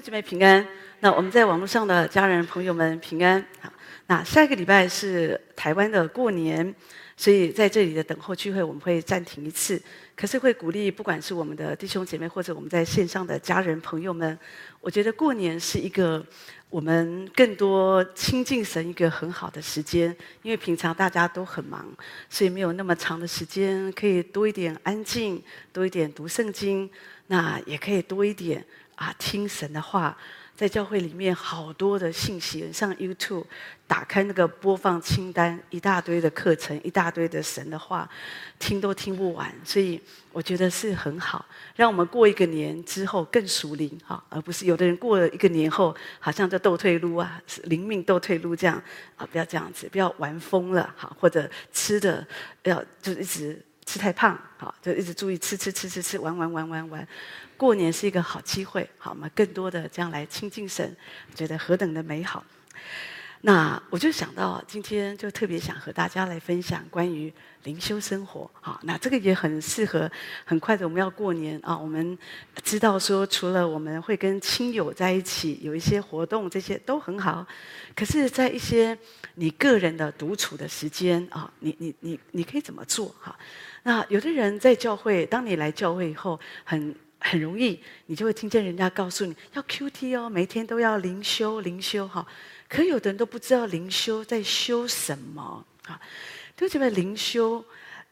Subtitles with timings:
[0.00, 0.66] 姐妹平安。
[1.00, 3.44] 那我们在网络上的家人朋友们平安。
[3.60, 3.72] 好，
[4.06, 6.74] 那下一个礼拜是台湾的过年，
[7.16, 9.80] 所以在这里的等候聚会我们会暂停一次。
[10.16, 14.38] 可是会鼓励，不管是我们的弟兄姐妹或者我们在线上的家人朋友们，
[14.80, 16.22] 我觉得过年是一个
[16.68, 20.14] 我们更多亲近神一个很好的时间。
[20.42, 21.86] 因为平常大家都很忙，
[22.28, 26.90] 所以没有那么长的时间，可以多一点安静，多一点读圣经，
[27.28, 28.62] 那也可以多一点。
[29.00, 30.14] 啊，听神的话，
[30.54, 33.46] 在教会里面好多的信息，上 YouTube，
[33.86, 38.06] 打开那个播放清单，一大堆的课程，一大堆的神的话，
[38.58, 39.50] 听都听不完。
[39.64, 39.98] 所以
[40.32, 41.42] 我觉得是很好，
[41.74, 48.76] 让我们过一个年之后更属灵哈，而不是有的人过了一个年后，好像就斗退路啊，灵命斗退路这样
[49.16, 52.26] 啊，不要这样子，不要玩疯了哈，或者吃的
[52.64, 53.64] 要就一直。
[53.86, 57.08] 吃太胖，好，就一直注意吃吃吃吃吃，玩玩玩玩玩。
[57.56, 60.96] 过年是一个好机会，好嘛，更多的将来亲近神，
[61.34, 62.44] 觉得何等的美好。
[63.42, 67.32] 那我就想到今天就特别想和大家来分享关于
[67.64, 70.10] 灵修生活，好，那这个也很适合。
[70.44, 72.18] 很快的我们要过年啊，我们
[72.62, 77.46] 知道说除了我们会跟亲友在一起有一些活动，这些都很好。
[77.96, 78.96] 可是，在一些
[79.36, 83.34] 你个人的独处的时间啊，你你你你可以怎么做哈？
[83.84, 92.26] 那有的人在教会，当你来教会以后，很很容易，你就会听见人家告诉你要 QT 哦，每天都要灵修灵修哈。
[92.70, 96.00] 可有的人都不知道灵修在修什么啊？
[96.56, 97.62] 就觉得灵修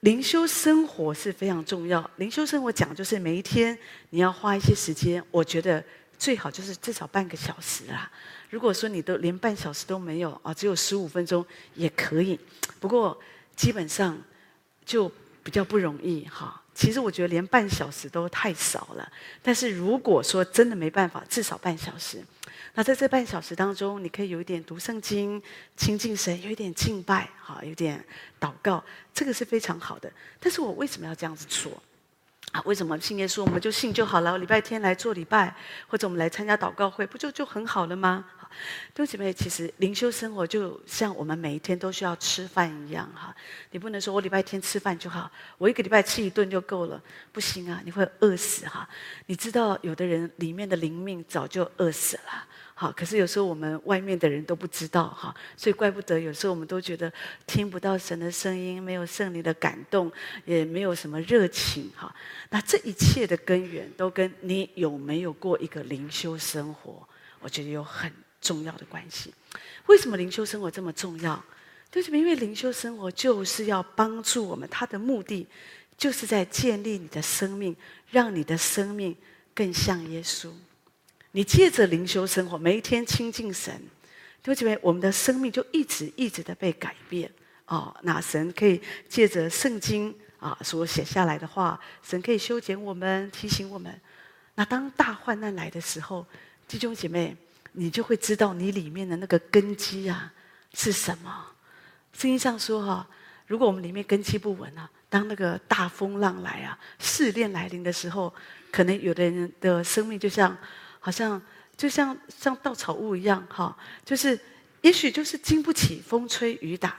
[0.00, 2.10] 灵修生活是非常重要。
[2.16, 3.78] 灵修生活讲就是每一天
[4.10, 5.82] 你要花一些时间，我觉得
[6.18, 8.10] 最好就是至少半个小时啦。
[8.50, 12.38] 如果说你都连半小时都没有啊，只有十五分钟也可以。
[12.80, 13.18] 不过
[13.56, 14.20] 基本上
[14.84, 15.10] 就。
[15.40, 19.12] 比较不容易哈，其实我觉得连半小时都太少了。
[19.42, 22.22] 但是如果说真的没办法，至少半小时。
[22.74, 25.42] 那在这半小时当中，你可以有一点读圣经、
[25.76, 28.04] 亲近神，有一点敬拜，哈，有点
[28.40, 30.12] 祷告，这个是非常好的。
[30.38, 31.82] 但是我为什么要这样子做？
[32.52, 34.38] 啊，为什么信耶稣我们就信就好了？
[34.38, 35.54] 礼拜天来做礼拜，
[35.86, 38.24] 或者我们来参加祷告会，不就就很好了吗？
[38.94, 43.36] 弟兄姐妹，其实灵修生活就像我们每一天都需要吃饭一样哈。
[43.72, 47.00] 你不能说我礼拜天吃饭就好，我一个礼拜吃一顿就够了，
[47.32, 48.88] 不行啊，你会饿死哈。
[49.26, 52.46] 你知道有的人里面的灵命早就饿死了，
[52.80, 57.12] 好，可是有时候我们外面的人都不知道哈，所以怪不得有时候我们都觉得
[57.44, 60.12] 听不到神的声音，没有圣灵的感动，
[60.44, 62.14] 也没有什么热情哈。
[62.50, 67.02] 那这一切的根源都跟你有没有过一个灵修生活，
[67.40, 68.12] 我觉得有很。
[68.40, 69.34] 重要的关系，
[69.86, 71.44] 为什么灵修生活这么重要？
[71.90, 75.44] 就是因为灵修生活就是要帮助我们，它的目的
[75.96, 77.74] 就是在建立你的生命，
[78.12, 79.16] 让你的生命
[79.52, 80.52] 更像耶稣。
[81.32, 83.80] 你借着灵修生活，每一天亲近神，
[84.42, 87.30] 就觉得我们的生命就一直一直的被改变。
[87.66, 94.00] 哦，那神可以借着圣经啊所写下来的话，神可以修剪我们，提醒我们。
[94.54, 96.26] 那当大患难来的时候，
[96.66, 97.36] 弟兄姐妹。
[97.72, 100.32] 你就会知道你里面的那个根基啊
[100.72, 101.46] 是什么。
[102.12, 103.06] 圣经上说哈，
[103.46, 108.34] 如果我们里面根基不稳啊，当那个大风浪来啊，试炼来临的时候，
[108.72, 110.56] 可能有的人的生命就像，
[111.00, 111.40] 好像
[111.76, 114.38] 就像像稻草屋一样哈，就是
[114.82, 116.96] 也许就是经不起风吹雨打，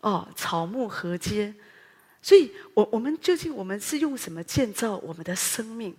[0.00, 1.54] 哦，草木禾秸。
[2.22, 5.96] 所以我我们究竟我们是用什么建造我们的生命？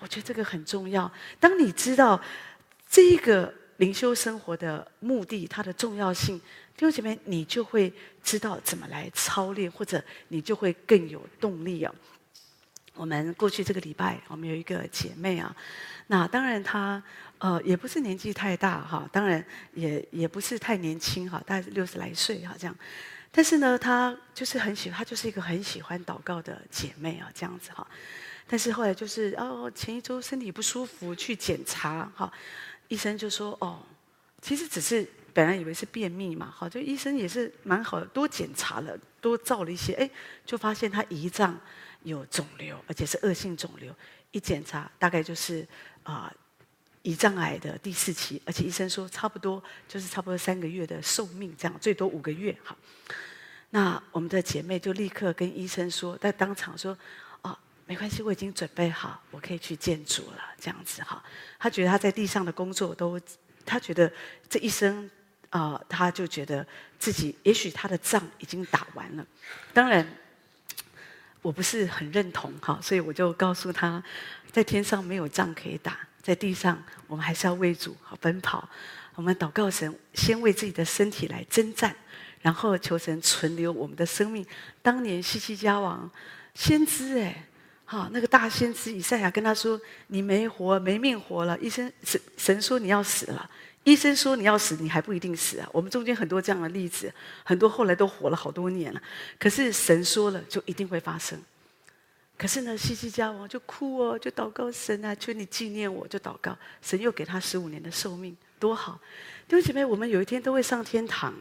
[0.00, 1.10] 我觉得这个很重要。
[1.38, 2.20] 当你知道。
[2.88, 6.38] 这个灵修生活的目的，它的重要性，
[6.76, 7.92] 弟兄姐妹，你就会
[8.22, 11.92] 知道怎么来操练，或者你就会更有动力啊。
[12.96, 15.54] 我们过去这个礼拜，我们有一个姐妹啊，
[16.06, 17.02] 那当然她
[17.38, 22.76] 呃也不是年纪太大哈，当然也也不是太年轻哈，大概是六十来岁哈这样，
[23.30, 27.86] 但是呢，她就是很喜欢，她就是一个很喜欢祷告的姐妹啊，这样子哈。
[28.48, 32.32] 但是后来就是哦，前一周身体不舒服去检查哈。
[32.88, 33.82] 医生就说：“哦，
[34.40, 35.04] 其实只是
[35.34, 40.08] 本来以为是便秘嘛，好，就医生也是蛮好的，多检查了，多照了一些，哎，
[40.44, 41.58] 就发现她胰脏
[42.10, 43.94] 有肿瘤，而且是恶性肿瘤。
[44.30, 45.66] 一检查，大概就是
[46.02, 46.32] 啊，
[47.02, 52.56] 胰脏癌的第四期，而且医生说差不多就是差不多三个月的寿命，这样最多五个月。
[52.64, 52.76] 哈，
[53.70, 56.96] 那我们的姐妹就立刻跟医生说，在当场说。”
[57.88, 60.42] 没关系，我已经准备好，我可以去见主了。
[60.60, 61.22] 这样子哈，
[61.56, 63.16] 她觉得她在地上的工作都，
[63.64, 64.12] 她觉得
[64.50, 65.08] 这一生
[65.50, 66.66] 啊、呃，他就觉得
[66.98, 69.24] 自己也许她的仗已经打完了。
[69.72, 70.04] 当然，
[71.42, 74.02] 我不是很认同哈，所以我就告诉他，
[74.50, 78.68] 在天上没有仗可以打，在地上，我们还是要为主好奔跑。
[79.14, 81.94] 我们祷告神，先为自己的身体来征战，
[82.42, 84.44] 然后求神存留我们的生命。
[84.82, 86.10] 当年西西家王
[86.54, 87.46] 先知哎，
[87.84, 93.50] 好那个大先知以赛亚跟他说：“你没活，没命活了。”医生神神说你要死了。
[93.86, 95.68] 医生说你要死，你还不一定死啊！
[95.72, 97.12] 我们中间很多这样的例子，
[97.44, 99.00] 很多后来都活了好多年了。
[99.38, 101.40] 可是神说了，就一定会发生。
[102.36, 106.58] 可是呢，希西家王就哭哦，就祷告神啊，求你纪念我，就祷告。
[106.82, 109.00] 神又给他十五年的寿命，多好！
[109.46, 111.32] 弟兄姐妹，我们有一天都会上天堂。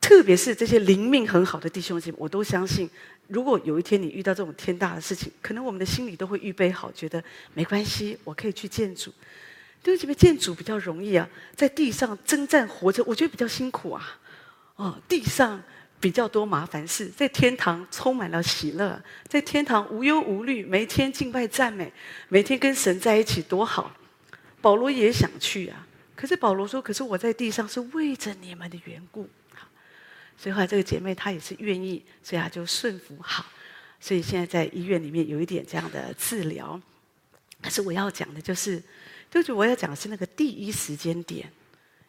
[0.00, 2.88] 特别是这些灵命很好的弟兄姐妹，我都相信，
[3.26, 7.20] 如果有一天你遇到这种天大的事情，可能我们的心里都会预备好，觉得
[7.54, 9.12] 没关系，我可以去见主。
[9.84, 14.18] 弟兄姐妹，建主比较容易啊，在地上征战活着，我觉得比较辛苦啊。
[14.76, 15.62] 哦，地上
[16.00, 18.98] 比较多麻烦事，在天堂充满了喜乐，
[19.28, 21.92] 在天堂无忧无虑，每天敬拜赞美，
[22.30, 23.94] 每天跟神在一起多好。
[24.62, 25.86] 保罗也想去啊，
[26.16, 29.68] 可是保罗说：“可是我在地上是为着你们的缘故。”好，
[30.38, 33.44] 所以后来这个姐妹她也是愿意，所以她就顺服好。
[34.00, 36.80] 所以现在在医院里面有一点这样的治疗。
[37.60, 38.82] 可是我要讲的就是。
[39.34, 41.50] 就是我要讲的是那个第一时间点，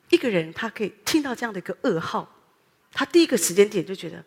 [0.10, 2.30] 一个人他可以听到这样的一个噩耗，
[2.92, 4.24] 他第一个时间点就觉得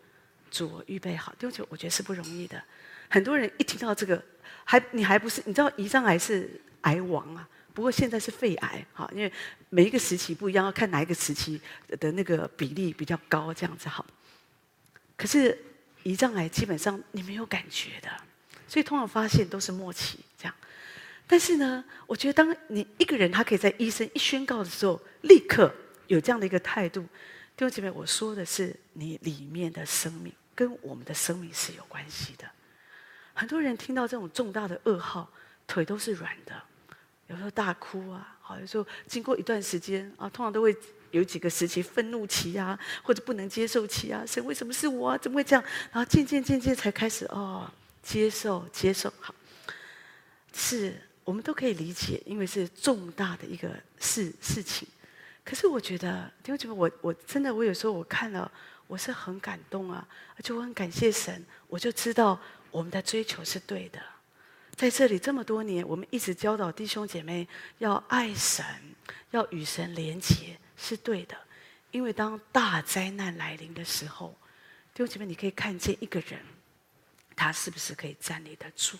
[0.50, 2.60] 主我预备好，对不起，我觉得是不容易的。
[3.08, 4.20] 很多人一听到这个，
[4.64, 9.32] 还你还不是你知道胰脏癌是癌王啊，不过现在是肺癌哈，因为
[9.70, 11.60] 每一个时期不一样，要看哪一个时期
[12.00, 14.04] 的那个比例比较高这样子好。
[15.16, 15.56] 可是
[16.02, 18.10] 胰脏癌基本上你没有感觉的，
[18.66, 20.54] 所以通常发现都是末期这样。
[21.30, 25.70] 但是呢，我觉得当你一个人他可以在医生一宣告的时候，立刻
[26.06, 27.02] 有这样的一个态度，
[27.54, 32.48] 弟兄姐妹，我说的是你里面的生命跟我们的生命是有关系的。
[33.34, 35.30] 很多人听到这种重大的噩耗，
[35.66, 36.54] 腿都是软的，
[37.26, 40.74] 有时候大哭啊，好，有时候经过一段时间啊，通常都会
[41.10, 45.18] 有几个时期，愤怒期啊，或者不能接受期啊，神为什么是我啊？
[45.18, 45.62] 怎么会这样？
[45.92, 47.70] 然后渐渐渐渐才开始哦，
[48.02, 49.34] 接受接受，好，
[50.54, 50.94] 是。
[51.28, 53.68] 我们都可以理解，因为是重大的一个
[54.00, 54.88] 事事情。
[55.44, 58.50] 可是我觉得，弟兄姐妹，我我真的，我有时候我看了，
[58.86, 62.40] 我是很感动啊，而且我很感谢神，我就知道
[62.70, 64.00] 我们的追求是对的。
[64.74, 67.46] 在这里这么多年，我们一直教导弟兄姐妹
[67.76, 68.64] 要爱神，
[69.32, 71.36] 要与神连结，是对的。
[71.90, 74.34] 因为当大灾难来临的时候，
[74.94, 76.40] 弟兄姐妹，你可以看见一个人，
[77.36, 78.96] 他是不是可以站立得住？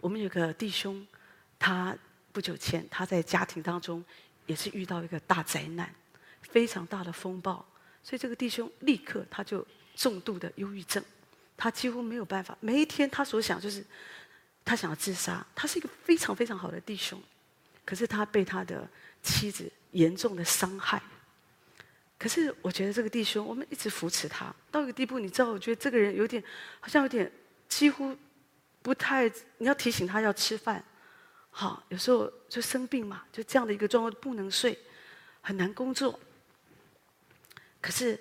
[0.00, 1.06] 我们有个弟兄，
[1.64, 1.96] 他
[2.30, 4.04] 不久前他在家庭当中
[4.44, 5.90] 也是遇到一个大灾难，
[6.42, 7.64] 非常大的风暴，
[8.02, 9.66] 所以这个弟兄立刻他就
[9.96, 11.02] 重度的忧郁症，
[11.56, 13.82] 他几乎没有办法，每一天他所想就是
[14.62, 15.42] 他想要自杀。
[15.54, 17.18] 他是一个非常非常好的弟兄，
[17.82, 18.86] 可是他被他的
[19.22, 21.00] 妻子严重的伤害。
[22.18, 26.44] 可是我觉得这个弟兄，我们一直扶持他到一个地步，你知道，我觉得这个人有点
[26.80, 27.32] 好像有点
[27.70, 28.14] 几乎。
[28.82, 29.26] 不太，
[29.56, 30.84] 你要提醒他要吃饭，
[31.56, 34.76] 好，有时候就生病嘛，就这样的一个状况不能睡，
[35.40, 36.18] 很难工作。
[37.80, 38.18] 可是，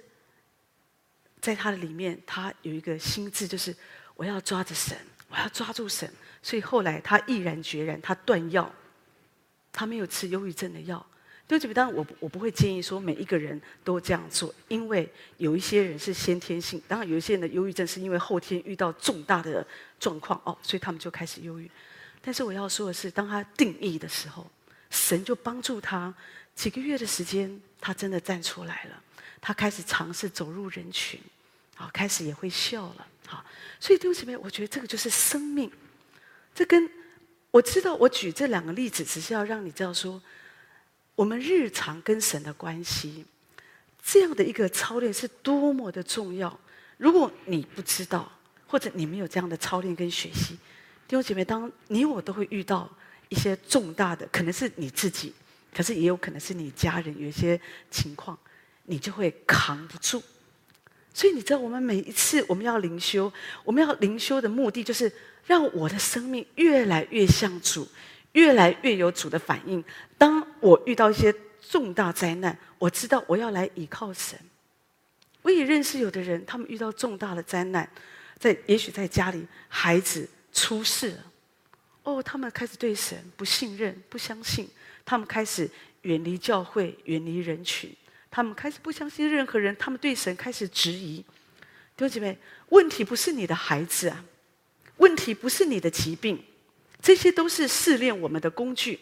[1.42, 3.76] 在他的里面，他有一个心智，就是
[4.16, 4.96] 我要抓着神，
[5.30, 6.08] 我要抓住神。
[6.44, 8.72] 所以后来他毅然决然，他断药，
[9.72, 11.04] 他没有吃忧郁症的药。
[11.48, 19.66] 对不起，当然我我不会建议说每一个人都这样做，因为有一些人是先天性，当然有一些人的忧郁症是因为后天遇到重大的
[20.00, 21.70] 状况哦，所以他们就开始忧郁。
[22.26, 24.50] 但是我要说的是，当他定义的时候，
[24.90, 26.14] 神就帮助他
[26.56, 29.04] 几个月的时间，他真的站出来了，
[29.42, 31.20] 他开始尝试走入人群，
[31.76, 33.44] 好，开始也会笑了，好，
[33.80, 35.70] 所以对不起，我觉得这个就是生命。
[36.56, 36.90] 这跟
[37.52, 40.22] 我知道，我举这两个例子，只是要让你知道说。
[41.16, 43.24] 我们日常跟神的关系，
[44.04, 46.60] 这样的一个操练是多么的重要。
[46.98, 48.32] 如果你不知道，
[48.66, 50.58] 或者你没有这样的操练跟学习，
[51.08, 52.90] 弟兄姐妹，当你我都会遇到
[53.30, 55.34] 一些重大的，可能是你自己，
[55.74, 57.60] 可是也有可能是你家人有一些
[57.92, 58.38] 情况，
[58.84, 60.22] 你就会扛不住。
[61.14, 63.32] 所以你知道，我们每一次我们要灵修，
[63.64, 65.12] 我们要灵修的目的，就是
[65.46, 67.88] 让我的生命越来越像主。
[68.34, 69.84] 越来越有主的反应。
[70.18, 71.32] 当我遇到一些
[71.62, 74.36] 重大灾难，我知道我要来倚靠神。
[75.44, 77.88] 我也认识有的人，他们遇到重大的灾难，
[78.40, 81.32] 在也许在家里孩子出事了，
[82.04, 84.70] 哦，他们开始对神不信任、不相信，
[85.04, 85.70] 他们开始
[86.04, 87.94] 远离教会、远离人群，
[88.30, 91.18] 他们开始不相信任何人，他们对神开始质疑。
[91.98, 92.38] 弟兄姐妹，
[92.70, 94.24] 问题不是你的孩子啊，
[94.98, 96.44] 问题不是你的疾病。
[97.02, 99.00] 这些都是试炼我们的工具。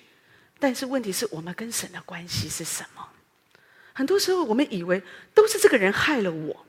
[0.58, 3.08] 但是问题是我们跟神的关系是什么？
[3.94, 5.02] 很多时候我们以为
[5.34, 6.66] 都是这个人害了我，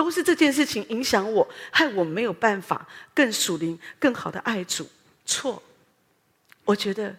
[0.00, 4.88] 都是这件事情影响我，害我没有办法更属灵、更好的爱主。
[5.26, 5.62] 错，
[6.64, 7.14] 我觉得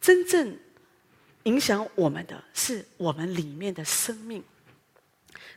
[0.00, 0.58] 真正
[1.44, 4.42] 影响我们的是我们里面的生命。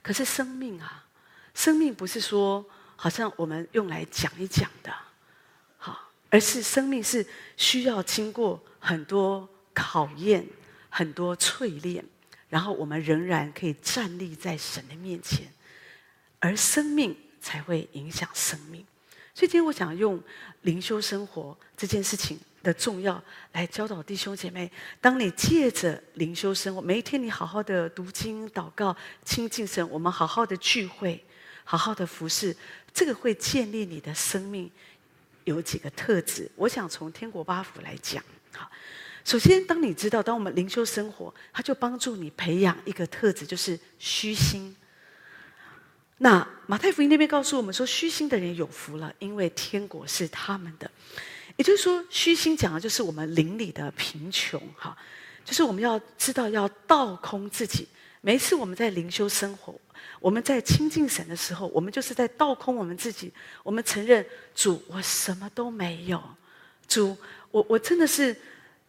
[0.04, 1.08] 可是生命啊，
[1.56, 2.64] 生命不是说
[2.96, 4.94] 好像我们用来讲一讲的，
[5.80, 7.26] 好，而是生命是
[7.58, 9.50] 需要经过很多。
[9.72, 10.46] 考验
[10.90, 12.04] 很多淬炼，
[12.50, 15.48] 然后我们仍然可以站立在神的面前，
[16.40, 18.86] 而生命才会影响生命。
[19.34, 20.22] 所以今天我想用
[20.64, 24.70] 灵修生活这件事情的重要来教导弟兄姐妹：
[25.00, 31.24] 当你借着灵修生活，每一天你好好的读经、祷告、亲近神，我们好好的聚会、
[31.64, 32.56] 好好的服侍，
[32.94, 34.70] 这个会建立你的生命
[35.46, 36.52] 有几个特质。
[36.56, 38.70] 我想从天国八福来讲，好。
[39.24, 44.76] 首先，当你知道，当我们灵修生活，它就帮助你培养一个特质，就是虚心。
[46.20, 50.90] 那马太福音那边告诉我们说，虚心的人有福了，因为天国是他们的。
[51.56, 54.96] 也就是说，虚心讲的就是我们灵里的贫穷，哈，
[55.44, 57.88] 就是我们要知道要倒空自己。
[58.22, 59.74] 每一次我们在灵修生活，
[60.20, 63.32] 我们在亲近神的时候，我们就是在倒空我们自己。
[63.64, 66.22] 我们承认主，我什么都没有，
[66.88, 67.18] 主，
[67.52, 68.36] 我我真的是。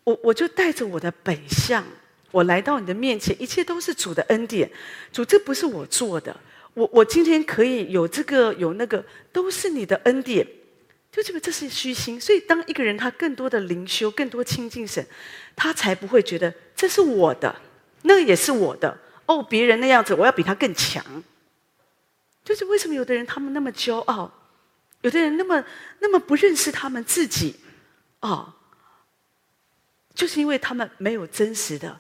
[0.03, 1.85] 我我就带着我的本相，
[2.31, 4.69] 我来到你的面前，一切都是主的恩典。
[5.13, 6.35] 主，这不是我做的，
[6.75, 10.47] 我我今天可以有这个有那个，都是你的恩典。
[11.13, 12.21] 就这个，这是虚心。
[12.21, 15.05] 所以，当一个人他更多的灵修，更多亲近神，
[15.57, 17.61] 他才不会觉得这是我的，
[18.03, 18.97] 那个也是我的。
[19.27, 21.05] 哦，别人那样子，我要比他更强。
[22.45, 24.33] 就是为什么有的人他们那么骄傲，
[25.03, 25.65] 有的人那么
[25.99, 27.57] 那么不认识他们自己，
[28.21, 28.55] 哦。
[30.15, 31.99] 就是因为他们没有真实的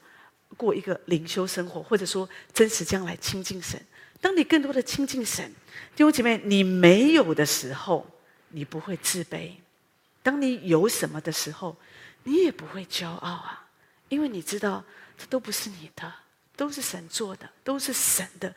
[0.56, 3.80] 过一个灵修生活，或者说真实将来亲近神。
[4.20, 5.50] 当你更多的亲近神，
[5.96, 8.06] 弟兄姐妹，你没有的时候，
[8.48, 9.52] 你不会自卑；
[10.22, 11.76] 当你有什么的时候，
[12.24, 13.68] 你也不会骄傲啊，
[14.08, 14.84] 因为你知道
[15.16, 16.12] 这都不是你的，
[16.54, 18.54] 都是神做的，都是神的。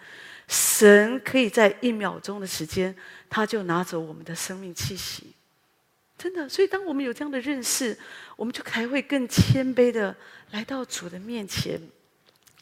[0.49, 2.93] 神可以在一秒钟的时间，
[3.29, 5.33] 他就拿走我们的生命气息。
[6.17, 7.97] 真的，所以当我们有这样的认识，
[8.35, 10.13] 我们就才会更谦卑的
[10.51, 11.79] 来到主的面前。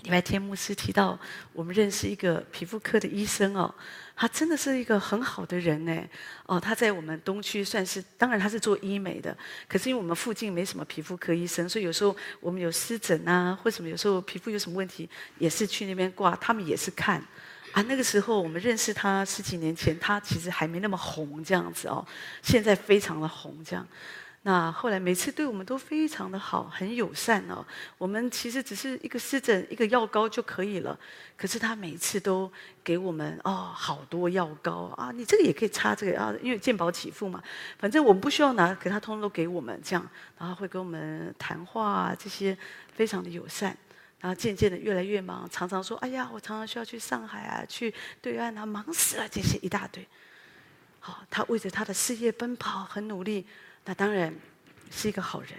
[0.03, 1.17] 礼拜天牧师提到，
[1.53, 3.74] 我们认识一个皮肤科的医生哦，
[4.15, 6.03] 他真的是一个很好的人呢。
[6.48, 9.36] 哦，他在我们东区算是，当然他是做医美的，
[9.67, 17.24] 可是因为我们附近没什么皮肤科医生，所以有时候我们有湿疹啊，或什么有时候皮肤有什么问题，也是去那边挂，他们也是看。
[17.72, 22.05] 啊，那个时候我们认识他十几年前，他其实还没那么红这样子哦，
[22.41, 23.88] 现在非常的红这样。
[24.44, 27.64] 那后来每次对我们都非常的好，很友善哦。
[27.98, 30.98] 我们其实只是一个湿疹，一个药膏就可以了，
[31.38, 32.52] 可是他每次都
[32.84, 37.44] 给我们哦好多药膏啊，你这个也可以擦这个啊，因为健保起付嘛，
[37.78, 42.58] 反正我们不需要拿，可他通通都给我们这样，然后会跟我们谈话啊，这些
[42.96, 43.78] 非常的友善。
[44.20, 50.08] 然后渐渐的越来越忙，常常说：“哎呀，我常常需要去上海啊，去对岸啊，忙死了。”这些一大堆。
[51.00, 53.48] 好，他为着他的事业奔跑，很努力。
[53.86, 54.34] 那当然
[54.90, 55.52] 是一个好人。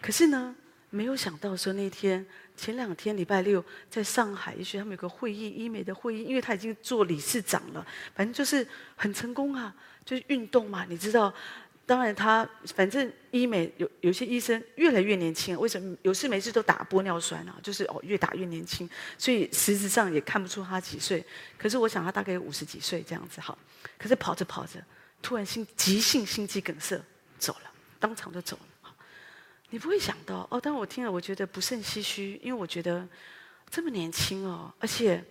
[0.00, 0.54] 可是呢，
[0.90, 2.24] 没有想到说那天
[2.56, 9.74] 前两天礼拜六在上海，也许他们有个会议，医美的会议，因为他已经做理事长了，反正就是很成功啊，
[10.04, 11.32] 就是运动嘛，你知道。
[11.86, 17.58] 当然，他反正医美有有些医生越来越年轻，为什么有事没事都打玻尿酸啊？
[17.64, 21.24] 就是哦，越打越年轻，所以实质上也看不出他几岁。
[21.58, 23.58] 可是我想他大概有五十几岁这样子哈。
[23.98, 24.80] 可是跑着跑着，
[25.20, 26.96] 突然心急性心肌梗塞
[27.40, 28.94] 走了，当场就走了。
[29.70, 33.08] 你不会想到哦，当我听了，我觉得不胜唏嘘，因为我觉得
[33.68, 35.24] 这么年轻哦，而且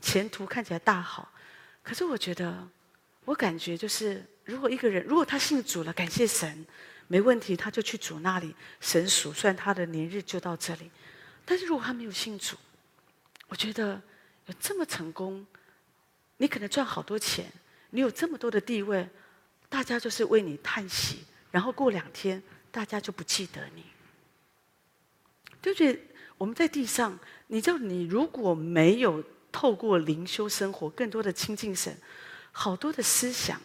[0.00, 1.32] 前途看起来大好。
[1.82, 2.68] 可是我觉得，
[3.24, 4.22] 我感觉就是。
[4.46, 6.66] 如果一个人，如果他信主了，感谢神，
[7.08, 10.90] 没问题，他就去主那里，神数算他的年日就到这里。
[11.46, 12.54] 但是如果他没有信主，
[13.48, 13.98] 我觉得
[14.44, 15.46] 有这么成功，
[16.36, 17.50] 你可能赚好多钱，
[17.88, 19.08] 你有这么多的地位，
[19.70, 22.42] 大家就是为你叹息，然后过两天
[22.72, 23.84] 大家就不记得你。
[25.62, 26.04] 对不对？
[26.36, 31.96] 我们在地上，你知道，你如果没有透过灵修生活，更多的亲近神，
[32.50, 33.58] 好多的思想。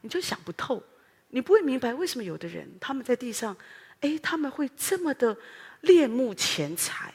[0.00, 0.82] 你就想不透，
[1.28, 3.56] 你不会明白为什么有的人他们在地上，
[4.00, 5.36] 哎，他们会这么的
[5.82, 7.14] 恋慕钱财，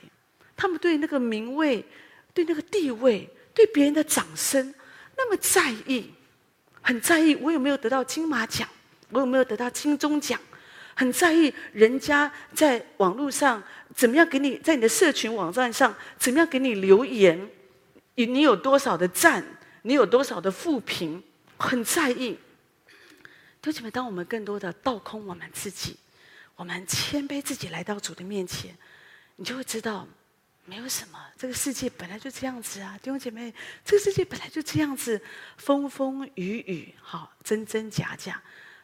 [0.55, 1.85] 他们对那个名位、
[2.33, 4.73] 对那个地位、对别人的掌声
[5.17, 6.13] 那么在意，
[6.81, 7.35] 很在意。
[7.35, 8.69] 我有没有得到金马奖？
[9.11, 10.39] 我有没有得到金钟奖？
[10.95, 13.63] 很在意人家在网络上
[13.95, 17.49] 怎么样给你，在你的社群网站上怎么样给你留言，
[18.15, 19.43] 你你有多少的赞，
[19.83, 21.23] 你有多少的负评，
[21.57, 22.37] 很在意。
[23.61, 25.95] 弟兄姐妹，当我们更多的倒空我们自己，
[26.55, 28.75] 我们谦卑自己来到主的面前，
[29.37, 30.07] 你就会知道。
[30.65, 33.51] 没有什么，这个世界本来就这样子啊，弟兄姐妹，
[33.83, 35.19] 这个世界本来就这样子，
[35.57, 38.39] 风风雨雨，好，真真假假，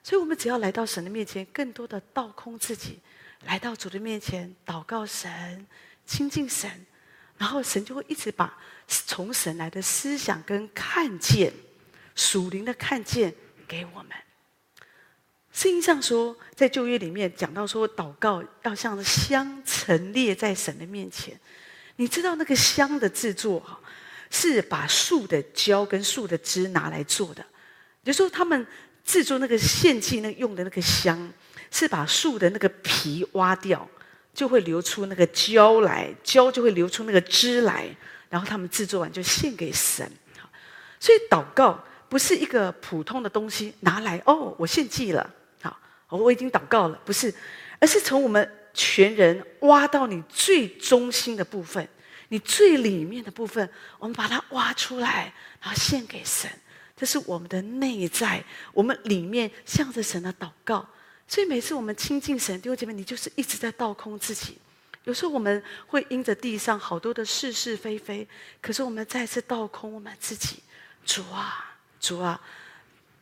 [0.05, 2.99] 所以我们只要来到神的面前，更多的倒空自己，
[3.45, 5.65] 来到主的面前祷告神，
[6.05, 6.69] 亲近神，
[7.39, 8.55] 然后神就会一直把
[8.87, 11.51] 从神来的思想跟看见，
[12.13, 13.33] 属灵的看见
[13.67, 14.09] 给我们。
[15.51, 21.35] 圣经上说，在旧约里面讲到说，祷告要像香陈列在神的面前。
[21.95, 23.79] 你知道那个香的制作哈，
[24.29, 27.43] 是把树的胶跟树的枝拿来做的。
[28.03, 28.67] 就是、说他们
[29.05, 31.31] 制作那个献祭那用的那个香，
[31.71, 33.87] 是把树的那个皮挖掉，
[34.33, 37.87] 就会流出那个胶来，胶就会流出那个汁来，
[38.29, 40.11] 然后他们制作完就献给神。
[40.99, 45.29] 所以祷告不是一个普通的东西拿来哦，我献祭了，
[45.61, 45.77] 好，
[46.09, 47.33] 我已经祷告了，不是，
[47.79, 48.51] 而是从我们。
[48.77, 51.87] 全人挖到你最中心的部分，
[52.27, 53.69] 你最里面的部分，
[53.99, 56.51] 我们把它挖出来，然后献给神。
[56.95, 60.87] 这是我们的内在，我们里面向着神的祷告。
[61.27, 64.57] 所以每次我们亲近神，弟兄姐妹，你就是一直在倒空自己。
[65.03, 68.27] 有时候我们会因着地上好多的是是非非，
[68.61, 70.63] 可是我们再次倒空我们自己。
[71.05, 72.39] 主啊，主啊，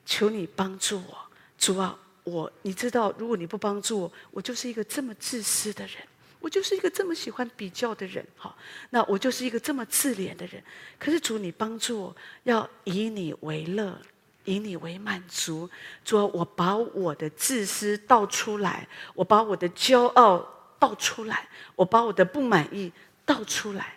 [0.05, 1.17] 求你帮助我，
[1.57, 1.97] 主啊。
[2.25, 5.97] 我，你知道，如果你不帮助我，我就是一个这么自私的人，
[6.43, 8.53] 我就是一个这么喜欢比较的人，好，
[8.89, 10.61] 那我就是一个这么自怜的人。
[10.99, 13.97] 可是主，你帮助我，要以你为乐，
[14.43, 15.69] 以你为满足。
[16.03, 18.85] 主，我把我的自私倒出来，
[19.15, 20.45] 我把我的骄傲
[20.77, 21.47] 倒出来，
[21.77, 22.91] 我把我的不满意
[23.23, 23.95] 倒出来。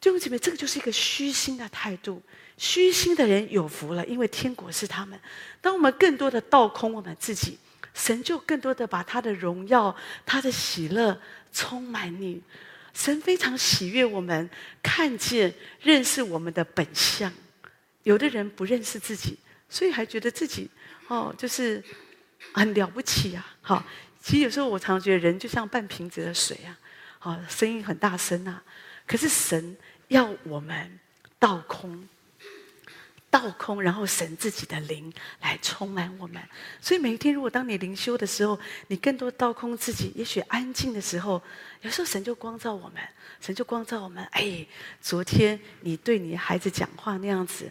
[0.00, 2.20] 弟兄姐妹，这个就是一个虚心的态度。
[2.58, 5.16] 虚心的人有福了，因为天国是他们。
[5.60, 7.56] 当我们更多的倒空我们自己，
[7.94, 9.94] 神就更多的把他的荣耀、
[10.26, 11.18] 他的喜乐
[11.56, 12.42] 充满你。
[12.92, 14.48] 神非常喜悦我们
[14.82, 17.32] 看见、认识我们的本相。
[18.02, 19.38] 有的人不认识自己，
[19.68, 20.70] 所以还觉得自己
[21.08, 21.82] 哦，就是
[22.52, 23.56] 很了不起啊。
[23.62, 23.84] 好，
[24.22, 26.78] 其实有时候我常常觉得人就像半瓶子的水啊，
[27.18, 28.62] 好，声音很大声啊。
[29.06, 29.76] 可是神
[30.08, 30.98] 要我们
[31.38, 32.08] 倒空。
[33.38, 36.42] 倒空，然后神自己的灵来充满我们。
[36.80, 41.42] 所以每一天，如果当你灵修的时候，你更多倒空自己，也许安静的时候，
[41.82, 43.02] 有时候神就光照我们，
[43.38, 44.24] 神就光照我们。
[44.30, 44.66] 哎，
[45.02, 47.70] 昨天你对你孩子讲话那样子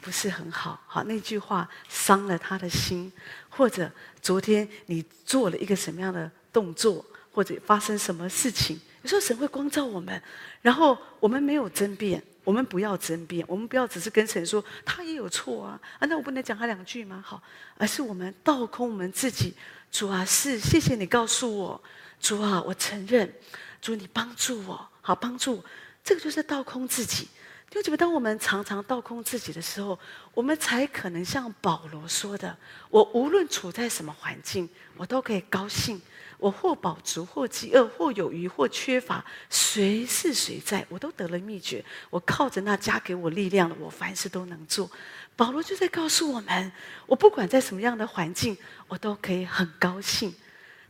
[0.00, 3.12] 不是很好，好，那句话伤了他的心，
[3.48, 3.88] 或者
[4.20, 10.20] 昨天你做了一个什么样的动作，或者发生什么事情，有时候神会光照我们，
[10.62, 12.20] 然后我们没有争辩。
[12.46, 16.06] 我们不要争辩，我们不要只是跟神说他也有错啊啊！
[16.06, 17.20] 那我不能讲他两句吗？
[17.26, 17.42] 好，
[17.76, 19.52] 而是我们倒空我们自己。
[19.90, 21.82] 主啊，是谢谢你告诉我，
[22.20, 23.34] 主啊，我承认，
[23.82, 25.64] 主你帮助我，好帮助我。
[26.04, 27.26] 这个就是倒空自己。
[27.68, 29.98] 就觉得当我们常常倒空自己的时候，
[30.32, 32.56] 我们才可能像保罗说的：
[32.90, 36.00] 我无论处在什么环境，我都可以高兴。
[36.38, 41.84] 我或饱足，或饥饿，或有余，或缺乏，随是随在，我都得了秘诀。
[42.10, 44.90] 我靠着那加给我力量的，我凡事都能做。
[45.34, 46.72] 保罗就在告诉我们：
[47.06, 48.56] 我不管在什么样的环境，
[48.88, 50.34] 我都可以很高兴。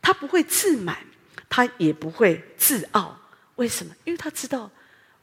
[0.03, 0.99] 他不会自满，
[1.49, 3.19] 他也不会自傲。
[3.55, 3.95] 为什么？
[4.05, 4.71] 因为他知道，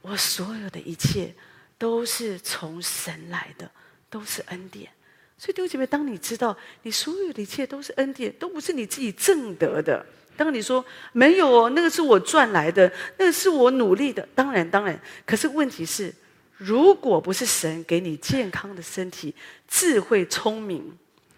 [0.01, 1.35] 我所有的一切
[1.77, 3.69] 都是从神来的，
[4.09, 4.89] 都是恩典。
[5.37, 10.05] 所以弟兄姐妹，当你知道你所有的一切都是恩典，都不是你自己挣得的。
[10.35, 14.27] 当你说没有哦，那个是我赚来的，那个是我努力的。
[14.33, 14.99] 当然，当然。
[15.25, 16.13] 可是问题是，
[16.57, 19.35] 如果不是神给你健康的身体、
[19.67, 20.97] 智慧、聪明，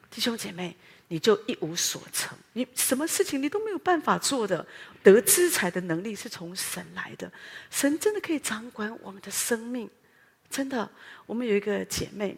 [0.10, 0.76] 弟兄姐妹，
[1.10, 2.38] 你就一无所成。
[2.54, 4.66] 你什么事情你都没有办法做的。
[5.04, 7.30] 得资财的能力是从神来的，
[7.70, 9.90] 神真的可以掌管我们的生命。
[10.50, 10.90] 真的，
[11.26, 12.38] 我们有一个姐妹。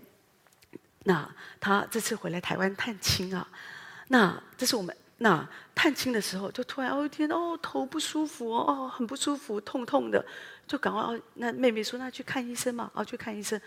[1.07, 3.47] 那他这次回来台湾探亲啊，
[4.09, 10.23] 那这是我们那探亲的时候，就突然哦天哦头不舒服哦很不舒服痛痛的，
[10.67, 13.59] 就赶快哦那妹妹说那去看医生嘛，哦去看医生，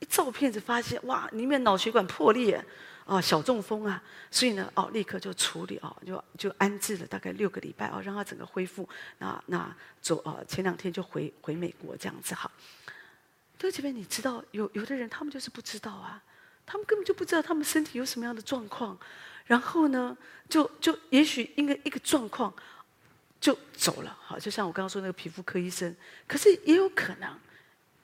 [0.00, 2.62] 一照片子发现哇里面脑血管破裂
[3.06, 12.50] 啊小中风啊，所以呢哦立刻就处理哦就就安置了大概六个礼拜哦让他整个恢复，那那走哦前两天就回回美国这样子好。
[13.56, 16.20] 这这边你知道有有的人他们就是不知道啊。
[16.70, 18.96] 他们根本就不知道他们身体有什么样的状况，
[19.46, 20.14] 然后呢，
[20.50, 22.52] 就就也许因为一个状况
[23.40, 24.14] 就走了。
[24.20, 27.38] 好，就像我刚刚说那个皮肤科医生，可是也有可能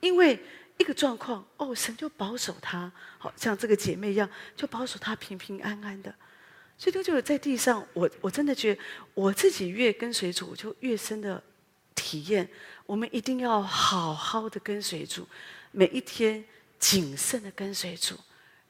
[0.00, 0.42] 因为
[0.78, 6.14] 一个状况，哦，神就保守他，好像这个姐妹一样，就保守他平平安安的。
[6.78, 8.80] 所以就就在地上，我我真的觉得
[9.12, 11.40] 我自己越跟随主，就越深的
[11.94, 12.48] 体验，
[12.86, 15.28] 我们一定要好好的跟随主，
[15.70, 16.44] 每一天
[16.80, 18.16] 谨慎的跟随主，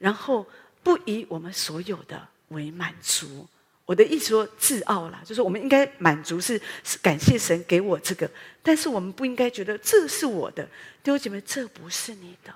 [0.04, 0.46] 然后。
[0.84, 3.48] 不以我们所有的为满足，
[3.86, 8.30] 我的意思说自傲啦，就是我们应该满足是是感谢神给我这个，
[8.62, 10.62] 但是我们不应该觉得这是我的，
[11.02, 12.52] 弟兄姐妹，这不是你的。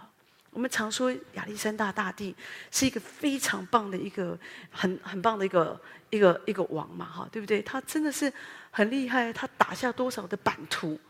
[0.51, 2.37] 我们常说亚历山大大帝
[2.71, 4.39] 是一个非常棒的一个
[4.71, 5.81] 很很棒的一个
[6.11, 7.63] 一个一个王嘛，哈，对不对？
[7.63, 8.31] 他真的是
[8.71, 11.01] 很厉害，他打下多少的版图。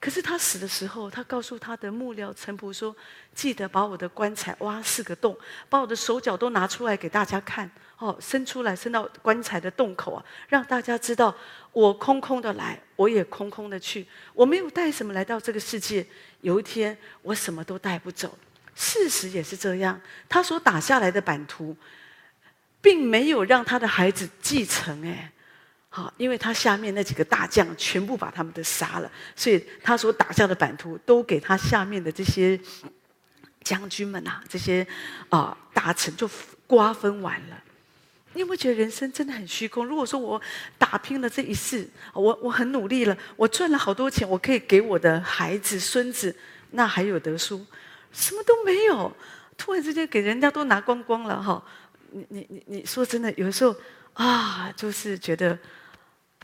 [0.00, 2.94] 可是他死的时候，他告诉他的幕僚臣仆说
[3.34, 5.36] ：“记得把我的棺材挖四个洞，
[5.68, 11.34] 把我的手脚都拿出来给大家看，哦，伸出来，伸到棺材的洞口啊，让大家知道
[11.72, 16.06] 我空空的来，我也空空的去，我没有带什么来到这个世界。
[16.42, 18.38] 有一天我什么都带不走。
[18.76, 21.76] 事实也是这样，他所打下来的版图，
[22.80, 25.32] 并没有让他的孩子继承，哎。”
[25.98, 32.58] 好，因为他下面那几个大将全部把他们都杀了，所以他所打下的版图都给他下面的这些
[33.64, 34.86] 将军们啊，这些
[35.28, 36.30] 啊、大臣就
[36.68, 37.60] 瓜分完了。
[38.34, 39.84] 你有没有觉得人生真的很虚空？
[39.84, 40.40] 如果说我
[40.78, 46.32] 打拼了这一世，我我很努力了，我赚了好多钱，我可以给我的孩子孙子，
[46.70, 47.60] 那还有得说？
[48.12, 49.12] 什么都没有，
[49.56, 51.60] 突然之间给人家都拿光光了哈！
[52.12, 53.74] 你你你你说真的，有时候
[54.12, 55.58] 啊，就是觉得。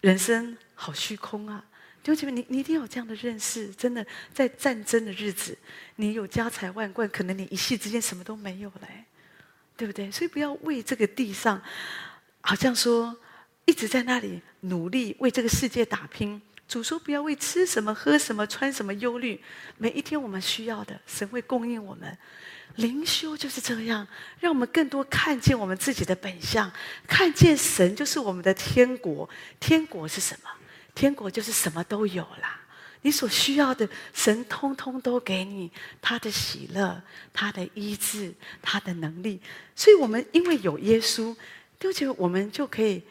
[0.04, 1.64] 人生好虚空啊！
[2.02, 3.68] 弟兄姐妹，你你一定有这样的认识。
[3.68, 5.56] 真的，在战争的日子，
[5.96, 8.88] 你有家财万贯，可能你一夕之间什么都没有了，
[9.78, 10.10] 对不对？
[10.10, 11.58] 所以不要为这个地上，
[12.42, 13.16] 好像说
[13.64, 16.38] 一直在那里努力为这个世界打拼。
[16.68, 19.42] 主说不要为吃什么、喝什么、穿什么忧虑。
[19.78, 22.14] 每一天我们需要的，神会供应我们。
[22.76, 24.06] 灵修就是这样，
[24.40, 26.70] 让我们更多看见我们自己的本相，
[27.06, 29.28] 看见神就是我们的天国。
[29.60, 30.50] 天国是什么？
[30.94, 32.60] 天国就是什么都有啦。
[33.02, 38.32] 你所需要的，神通通都给你，他的喜乐、他的医治、
[38.62, 39.40] 他的能力。
[39.76, 41.36] 所以，我们因为有耶稣，
[41.78, 43.02] 就觉得我们就可以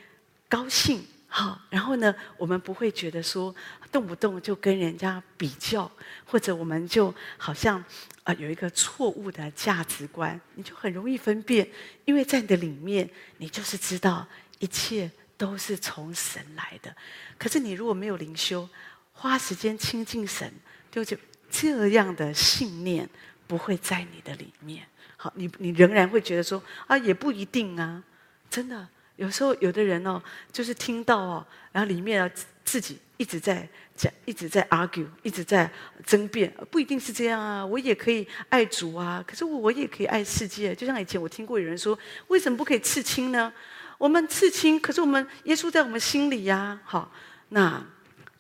[0.50, 1.06] 高兴。
[1.28, 3.54] 好，然后呢，我们不会觉得说
[3.92, 5.92] 动不动就跟人家比较，
[6.26, 7.84] 或者我们就好像
[8.24, 11.68] 啊、有一个错误的价值观，你就很容易分辨，
[12.06, 14.26] 因为在你的里面，你就是知道
[14.60, 16.96] 一切都是从神来的。
[17.38, 18.68] 可是你如果没有灵修，
[19.12, 20.52] 花时间亲近神，
[20.90, 21.18] 就就
[21.52, 23.10] 这样的信念
[23.46, 24.88] 不会在你的里面。
[25.18, 28.02] 好，你你仍然会觉得说啊，也不一定啊，
[28.50, 28.88] 真的。
[29.16, 32.30] 有时候有的人哦，就是听到哦，然后里面啊
[32.66, 35.70] 自己一直在讲，一直在 argue，一直在
[36.06, 37.66] 争辩，不一定是这样啊。
[37.66, 40.74] 我也可以爱主啊，可是我也可以爱世界。
[40.74, 43.52] 就像以前我听过有人说，为什么不可以刺青呢？
[43.98, 46.80] 我们刺青，可是我们耶稣在我们心里呀。
[46.84, 47.12] 好，
[47.50, 47.78] 那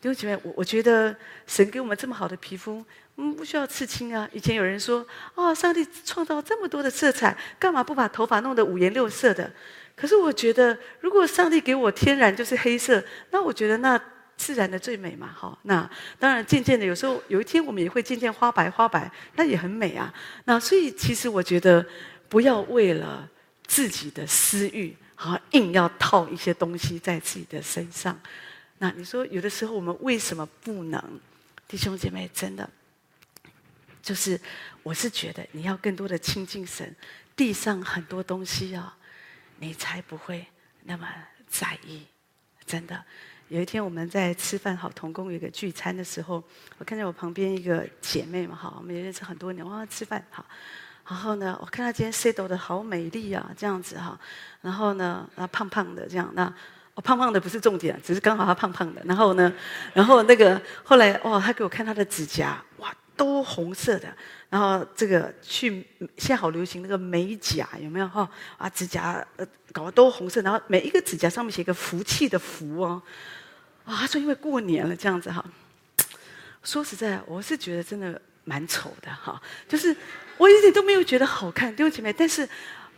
[0.02, 1.16] 弟兄姐妹，我我觉得
[1.48, 2.84] 神给我们这么好的皮肤，
[3.16, 4.28] 嗯，不需要刺青啊。
[4.34, 9.50] 以前有人说，哦，上帝创造这么多的色彩，干嘛不把头发弄得五颜六色的？
[9.96, 13.98] 可是我觉得，如果上帝给我天然就是黑色，那我觉得那
[14.38, 15.58] 自然的最美嘛，好。
[15.64, 20.14] 那当然，渐渐的，有时候有一天我们也会渐渐花白花白，那也很美啊。
[20.46, 21.86] 那所以，其实我觉得，
[22.28, 23.30] 不要为了
[23.66, 28.20] 自己的私欲，好硬要套一些东西在自己的身上。
[28.80, 31.20] 那你说，有的时候我们为什么不能？
[31.68, 32.70] 弟兄姐妹，真的，
[34.02, 34.40] 就是
[34.84, 36.96] 我是觉得你要更多的亲近神，
[37.36, 38.98] 地上很多东西啊。
[39.60, 40.46] 你才不会
[40.84, 41.08] 那么
[41.48, 42.04] 在意，
[42.66, 43.02] 真的。
[43.54, 46.44] 有一天我们在吃饭，好同工有一个聚餐的时候，
[46.80, 50.44] 我看见我旁边一个姐妹嘛，好，我们也认识很多年，哇，吃饭好。
[51.08, 54.20] 然后呢，我看她今天 set 的好美丽啊，这样子哈。
[54.62, 56.52] 然后呢，她胖胖的这样，那
[56.96, 59.04] 我胖胖的不是重点，只是刚好她胖胖的。
[59.06, 59.54] 然后呢，
[59.94, 62.92] 然后那个后来哇，她给我看她的指甲，哇。
[63.16, 64.12] 都红色的，
[64.50, 65.86] 然后这个去
[66.18, 68.28] 现在好流行那个美甲，有没有哈？
[68.58, 73.00] 啊，指甲呃搞得都红色，然后每一个指甲上面写一个福气的福哦。
[73.86, 75.44] 啊，他说因为过年了这样子哈。
[76.64, 79.94] 说实在，我是觉得真的蛮丑的哈，就是
[80.38, 82.14] 我一点都没有觉得好看，弟兄姐妹。
[82.14, 82.48] 但是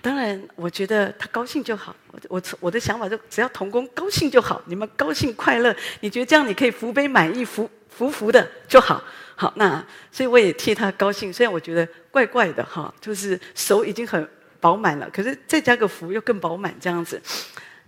[0.02, 1.96] 当然，我觉得他高兴就好。
[2.12, 9.04] 我我我的想法就只要童工高兴就好，你们高兴快乐，你觉得这样你可以福杯满溢，福福福的就好。
[9.36, 11.34] 好，那所以我也替他高兴。
[11.34, 17.20] 虽然我觉得怪怪的哈，就是手已经很饱满了，可是再加个福又更饱满这样子。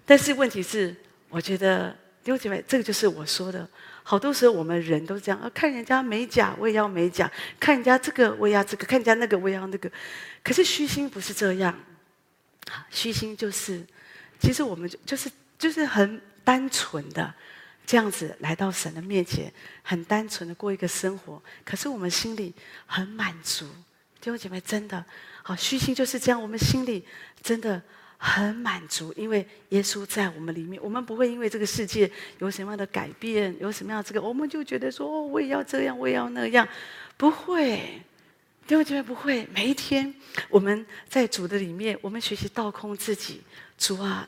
[0.06, 0.96] 但是问题是，
[1.30, 1.96] 我觉得
[2.28, 3.66] 弟兄姐妹，这个就是我说的，
[4.04, 7.26] 好多时候我们人都这样啊，看人家美甲，我也要美甲；
[7.58, 9.90] 看人家这个，我也要这个；看人家那个，我也要那个。
[10.44, 11.74] 可是虚心不是这样，
[12.90, 13.82] 虚心就是，
[14.42, 17.34] 其实我们就就是就是很单纯的
[17.86, 19.50] 这样子来到神的面前，
[19.82, 21.42] 很单纯的过一个生活。
[21.64, 22.54] 可是我们心里
[22.88, 23.66] 很满足，
[24.20, 25.02] 弟兄姐妹，真的
[25.44, 27.06] 好，虚心就是这样，我们心里
[27.42, 27.82] 真的。
[28.18, 36.68] 很满足，因为耶稣在我们里面，我们不会因为这个世界有什么样的改变，有什么样的这个，我们就觉得说，哦，我也要这样，我也要那样，
[37.16, 38.02] 不会，
[38.66, 39.48] 弟兄姐妹不会。
[39.54, 40.14] 每一天
[40.50, 43.42] 我们在主的里面，我们学习倒空自己，
[43.78, 44.28] 主啊。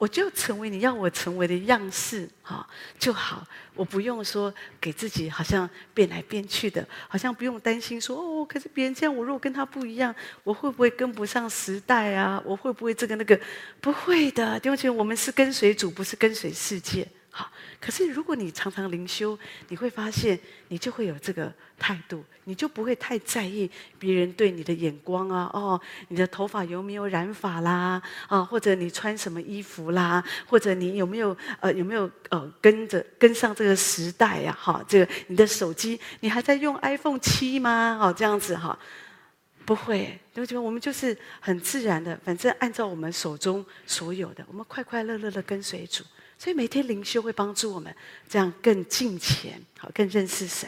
[0.00, 2.66] 我就成为你要我成为的样式，哈
[2.98, 3.46] 就好。
[3.74, 12.42] 我不用说给自己好像变来变去的，好像不用担心说哦，可是别人这样，我如果跟他不一样，我会不会跟不上时代啊？
[12.46, 13.38] 我会不会这个那个？
[13.82, 17.06] 不会的，弟兄姐妹，我们是跟随主，不是跟随世界。
[17.80, 25.50] 可是如果你常常灵修，你会发现你就会有这个态度，你就不会太在意别人对你的眼光啊。
[25.52, 28.02] 哦，你的头发有没有染发啦？
[28.28, 30.22] 啊，或者你穿什么衣服啦？
[30.46, 34.56] 或者你有没有呃有没有呃跟着跟上这个时代呀？
[34.60, 37.98] 哈，这个你的手机你还在用 iPhone 七吗？
[38.00, 38.78] 哦，这样子哈，
[39.64, 46.04] 不会，因为我们就是很自然的，反正按照我们手中所有的，我们快快乐乐的跟随主。
[46.40, 47.94] 所以每天灵修会帮助我们
[48.26, 50.66] 这样更近前，好更认识神。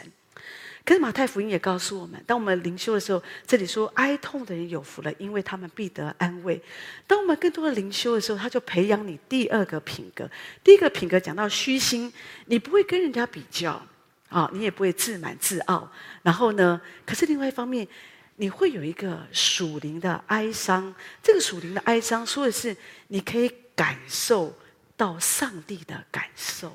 [0.85, 6.61] 可是马太福音也告诉我们，当我们灵修的时候，这里说哀痛的人有福了，因为他们必得安慰。
[7.07, 10.29] 当我们更多的灵修的时候，他就培养你第二个品格。
[10.63, 12.13] 第一个品格讲到虚心，
[12.45, 13.83] 你不会跟人家比较
[14.29, 15.91] 啊，你也不会自满自傲。
[16.21, 17.87] 然后呢，可是另外一方面，
[18.35, 20.93] 你会有一个属灵的哀伤。
[21.23, 24.55] 这个属灵的哀伤说的是，你可以感受。
[25.03, 26.69] 到上帝的感受，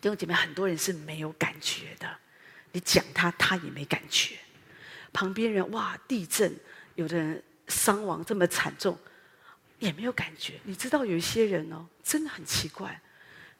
[0.00, 2.08] 弟兄姐妹，很多人是没有感觉的。
[2.72, 4.38] 你讲他，他也没感觉。
[5.12, 6.58] 旁边人哇，地震，
[6.94, 8.98] 有的人伤亡这么惨重，
[9.80, 10.58] 也没有感觉。
[10.64, 12.98] 你知道有一些人哦，真的很奇怪，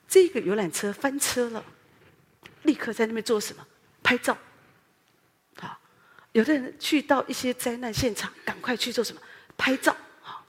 [0.09, 1.63] 这个游览车翻车了，
[2.63, 3.67] 立刻在那边做什么？
[4.03, 4.39] 拍照。
[5.61, 5.79] 好，
[6.33, 9.21] 有的人去到一些灾难现场，赶快去做什么？
[9.59, 9.95] 拍照。
[10.23, 10.47] 好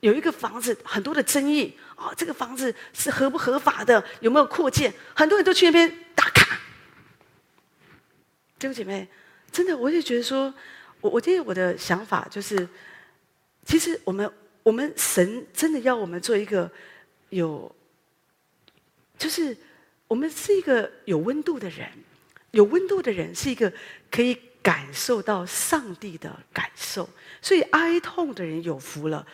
[0.00, 4.04] 有一个房子，很多的争议哦，这个房子是合不合法的？
[4.20, 4.92] 有没有扩建？
[5.14, 6.58] 很多人都去那边打卡。
[8.58, 9.08] 弟兄姐妹，
[9.52, 10.52] 真的，我就觉得说，
[11.00, 12.68] 我我今天我的想法就是，
[13.64, 14.30] 其实我们
[14.62, 16.70] 我们神真的要我们做一个
[17.28, 17.74] 有，
[19.16, 19.56] 就是
[20.08, 21.88] 我们是一个有温度的人，
[22.50, 23.72] 有温度的人是一个
[24.10, 27.08] 可以感受到上帝的感受，
[27.42, 29.26] 所以哀痛的人有福了。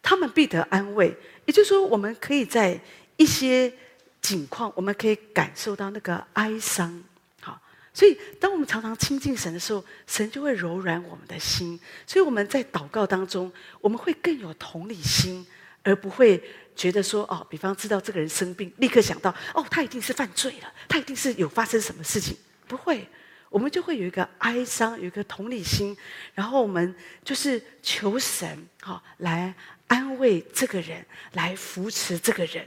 [0.00, 1.14] 他们必得安慰，
[1.48, 2.78] 也就是说，我们可以在
[3.16, 3.72] 一些
[4.20, 7.02] 境况，我们可以感受到那个哀伤。
[7.40, 7.58] 好，
[7.94, 11.80] 所以当我们常常亲近神的时候，神就会柔软我们的心。
[12.06, 15.46] 所以我们在祷告当中，我们会更有同理心，
[15.82, 16.38] 而不会
[16.76, 23.08] 觉得说，哦，比方知道这个人生病，立刻想到，哦，他一定是犯罪了，他一定是有发生什么事情，不会。
[23.48, 25.96] 我们就会有一个哀伤，有一个同理心，
[26.34, 29.54] 然后我们就是求神，好来。
[29.88, 32.66] 安慰这个人，来扶持这个人。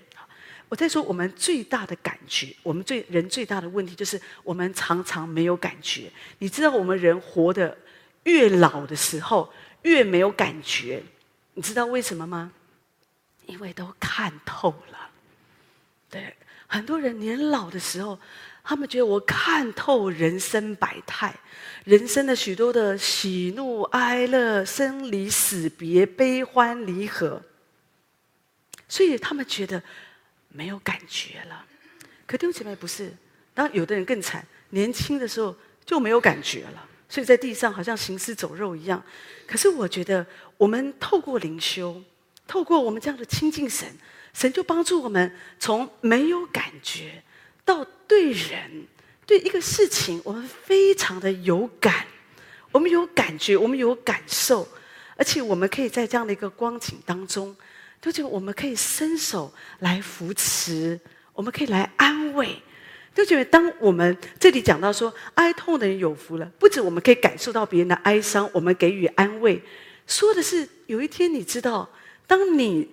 [0.67, 6.11] 我在说，我们最大的感觉，我们最人最大的问题，就是我们常常没有感觉。
[6.39, 7.77] 你知道，我们人活得
[8.23, 9.51] 越老的时候，
[9.83, 11.01] 越没有感觉。
[11.53, 12.51] 你知道为什么吗？
[13.45, 15.09] 因为都看透了。
[16.09, 16.35] 对，
[16.67, 18.19] 很多人年老的时候。
[18.63, 21.33] 他们觉得我看透人生百态，
[21.83, 27.41] 人生的许多的喜怒哀乐、生离死别、悲欢离合，
[28.87, 29.81] 所以他们觉得
[30.49, 31.65] 没有感觉了。
[32.25, 33.11] 可弟兄姐妹不是，
[33.53, 39.03] 当有的人更惨，年轻的时候就没有感觉了，所以在地上好像行尸走肉一样。
[39.45, 42.01] 可是我觉得，我们透过灵修，
[42.47, 43.87] 透过我们这样的亲近神，
[44.33, 47.21] 神就帮助我们从没有感觉。
[47.63, 48.87] 到对人，
[49.25, 52.05] 对一个事情，我们非常的有感，
[52.71, 54.67] 我们有感觉，我们有感受，
[55.15, 57.55] 而且我们可以在这样的一个光景当中，
[58.01, 60.99] 就觉得我们可以伸手来扶持，
[61.33, 62.61] 我们可以来安慰，
[63.13, 69.61] 就觉得当我们这里讲到说哀痛的人有福了，不止我们可以感受到别人的哀伤，我们给予安慰，
[70.07, 71.89] 说的是有一天你知道，
[72.27, 72.89] 当你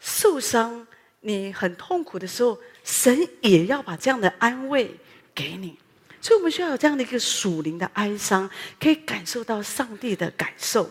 [0.00, 0.86] 受伤，
[1.20, 2.58] 你很痛苦的时候。
[2.86, 4.94] 神也要把这样的安慰
[5.34, 5.76] 给你，
[6.20, 8.48] 所以我们需要有这样的一个属灵的哀伤，
[8.80, 10.88] 可以感受到上帝的感受。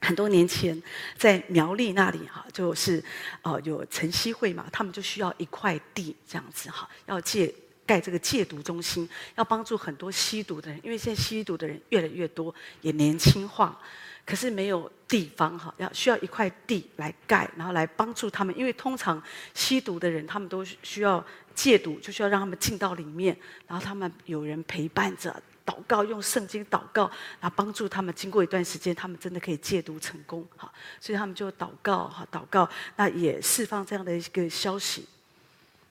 [0.00, 0.80] 很多年前
[1.18, 3.02] 在苗栗那里哈，就是
[3.42, 7.52] 哦有晨曦会嘛，他们就需要一块地这样子哈，要戒
[7.84, 13.76] 盖这个戒毒中心，要帮助很多吸毒的人，因为现在吸毒的人越来越多，也年轻化。
[14.24, 18.56] 可是没有地方哈，要需要一块地来盖，然后来帮助他们。
[18.58, 19.22] 因为通常
[19.54, 23.36] 吸毒的人，他们都需要戒毒，就需要让他们进到里面，
[23.68, 28.12] 然后他们有人陪伴着祷告，用圣经祷告，然后帮助他们。
[28.14, 30.72] 经过一段时间，他们真的可以戒毒成功哈。
[31.00, 35.06] 所以他们就祷告哈，祷告，那也释放这样的一个消息。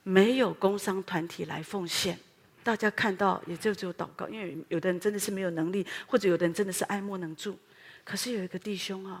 [0.02, 2.16] 没有工商团体来奉献，
[2.62, 7.58] 大家看到也就只有祷告，因为有的人真的是没有能力，或者有的人真的是爱莫能助。
[8.06, 9.20] 可是有一个弟兄啊，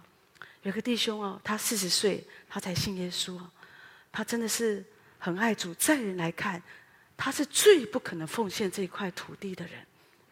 [0.62, 3.50] 有个弟兄啊，他四十岁，他才信耶稣啊，
[4.12, 4.84] 他真的是
[5.18, 5.74] 很爱主。
[5.74, 6.62] 在人来看，
[7.16, 9.84] 他是最不可能奉献这一块土地的人，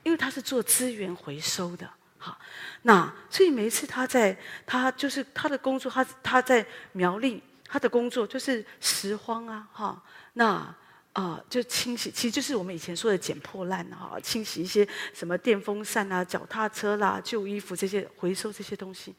[0.04, 1.90] 因为他是做资源回收的。
[2.16, 2.38] 好，
[2.82, 10.02] 那所以每一次他在，他就是他的工作，他他在苗栗，他的工作就是拾荒啊，哈，
[10.34, 10.74] 那。
[11.14, 19.14] 啊、就清洗，其实就是我们以前说的捡破烂啊，清洗一些什么电风扇啊、脚踏车啦、旧衣服这些，回收这些东西。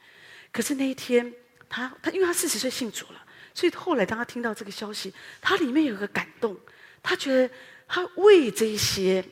[0.51, 1.34] 可是那一天，
[1.69, 6.58] 他他因为他四十岁信主了，所以后来当他听到这个消息，他里面有个感动，
[7.01, 7.49] 他觉得
[7.88, 9.23] 他为这些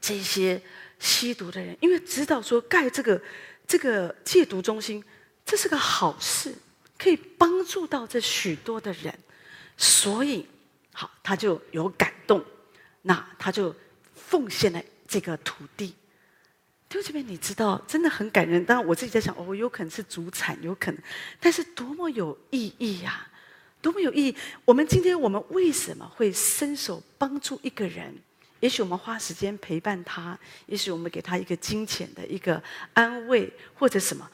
[0.00, 0.58] 这些
[0.98, 3.20] 吸毒的人，因为知道说盖这个
[3.66, 5.04] 这个戒毒中心，
[5.44, 6.54] 这是个好事，
[6.96, 9.14] 可以帮助到这许多的人，
[9.76, 10.46] 所以。
[10.98, 12.42] 好，他就有感动，
[13.02, 13.74] 那他就
[14.14, 15.94] 奉献了这个土地。
[16.88, 18.64] 弟兄姐妹，你知道，真的很感人。
[18.64, 20.98] 当然，我自己在想，哦，有可能是主产，有可能，
[21.38, 23.28] 但是多么有意义呀！
[23.82, 24.36] 多么有意义！
[24.64, 28.14] 我们今天，我们为什么会伸手帮助一个人？
[28.60, 32.62] 也许我们花时间陪伴他，也许我们给他一个金钱的一个
[32.94, 34.26] 安慰，或者什么，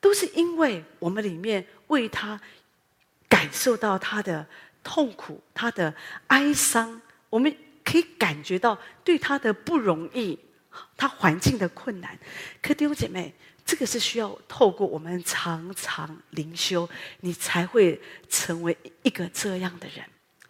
[0.00, 2.40] 都是因为我们里面为他
[3.28, 4.46] 感受到他的。
[4.86, 5.92] 痛苦，他的
[6.28, 7.52] 哀伤，我们
[7.84, 10.38] 可以感觉到对他的不容易，
[10.96, 12.16] 他环境的困难。
[12.62, 16.88] 可弟兄姐妹，这个是需要透过我们常常灵修，
[17.22, 20.04] 你才会成为一个这样的人。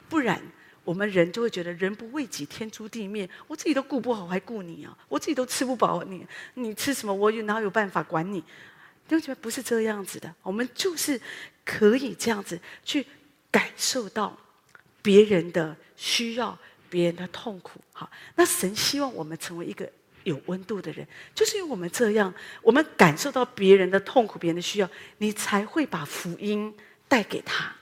[0.07, 0.39] 不然，
[0.85, 3.27] 我们人就会觉得人不为己，天诛地灭。
[3.47, 4.95] 我自己都顾不好，还顾你啊？
[5.09, 7.15] 我自己都吃不饱，你你吃什么？
[7.15, 8.43] 我有哪有办法管你？
[9.09, 10.35] 弟兄姐妹，不是这样子的。
[10.43, 11.19] 我们就是
[11.65, 13.07] 可以这样子去。
[13.57, 14.37] 感受到
[15.01, 16.59] 别人的需要，
[16.91, 19.91] 别人的痛苦，好，那神希望我们成为一个
[20.25, 26.71] 有温度的人，就是因为我们这样，我们感受到别人的痛苦，别人的需要，你才会把福音
[27.09, 27.75] 带给他。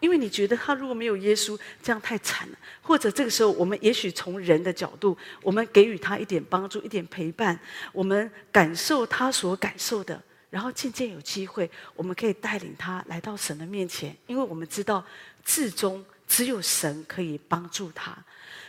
[0.00, 7.58] 因为你觉得他如果没有耶稣，这样太惨了，或者这个时候，我们也许从人的角度，我们给予他一点帮助，一点陪伴，
[7.94, 10.22] 我们感受他所感受的。
[10.54, 15.04] 然后渐渐有机会，我们可以带领他来到神的面前，因为我们知道
[15.44, 18.16] 至终只有神可以帮助他。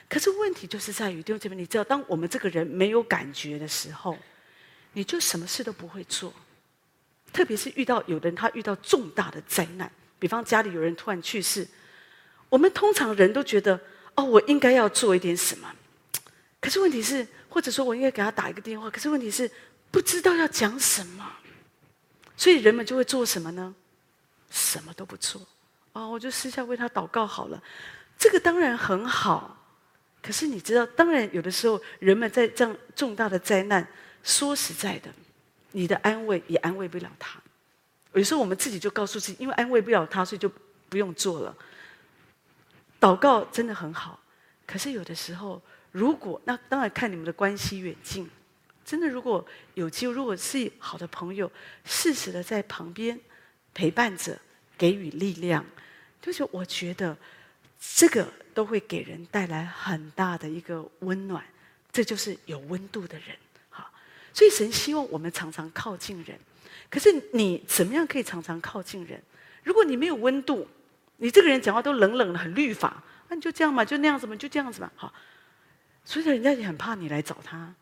[0.09, 4.17] 可是问题就是在于弟兄姐妹，你知道，当我们这个人没有感觉的时候，
[4.93, 6.33] 你就什么事都不会做。
[7.31, 11.67] 特别是遇到有的人，他遇到重大的灾难，比方家里有人突然去世，
[12.49, 13.79] 我们通常人都觉得
[14.15, 15.71] 哦，我应该要做一点什么。
[16.59, 19.47] 可是问题是，或者说我应该给他打一个电话，可是问题是
[19.91, 21.31] 不知道要讲什么。
[22.37, 23.73] 所以人们就会做什么呢？
[24.51, 25.41] 什么都不做。
[25.93, 27.61] 哦，我就私下为他祷告好了。
[28.17, 29.57] 这个当然很好，
[30.21, 33.87] 可是你知道，当然有的时候人们在这样重大的灾难，
[34.23, 35.09] 说实在的，
[35.71, 37.39] 你的安慰也安慰不了他。
[38.13, 40.51] 有时候我们自己就告诉自己，因为安慰不了他，所以就
[40.89, 41.55] 不用做了。
[42.99, 44.19] 祷告真的很好，
[44.65, 48.29] 可是有的时候，如果那当然看你们的关系远近。
[48.85, 49.43] 真的，如果
[49.73, 51.51] 有机会，如果是好的朋友，
[51.83, 53.19] 适时的在旁边
[53.73, 54.39] 陪伴着，
[54.77, 55.65] 给予力量，
[56.21, 57.17] 就是我觉得
[57.79, 61.43] 这个都会给人带来很大的一个温暖。
[61.91, 63.35] 这就是有温度的人，
[63.69, 63.89] 好。
[64.33, 66.37] 所以神希望我们常常靠近人。
[66.89, 69.19] 可是你怎么样可以常常靠近人？
[69.63, 70.67] 如果你没有温度，
[71.17, 75.11] 你这个人讲话都冷冷的，很律法，那你就这样嘛，就那样子嘛，就这样子嘛，好。
[76.03, 77.73] 所以人家也很怕你来找他。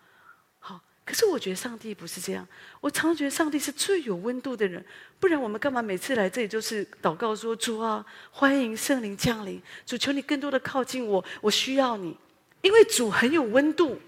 [1.06, 2.48] 可是我觉得上帝不是这样，
[2.80, 4.84] 我常常觉得上帝是最有温度的人，
[5.20, 12.16] 不然我们干嘛每次来这里就是祷告说，主啊，欢迎圣灵降临，主求你更多的靠近我，我需要你，
[12.62, 14.00] 因为主很有温度，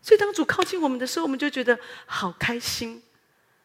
[0.00, 1.76] 所以当主靠近我们的时候，我们就觉得
[2.06, 3.02] 好开心。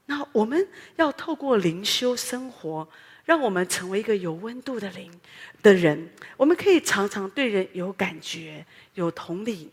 [0.07, 2.89] 那我们要透过灵修生活，
[3.25, 5.11] 让我们成为一个有温度的灵
[5.61, 8.65] 的人，我们可以常常对人有感觉，
[8.95, 9.71] 有同理。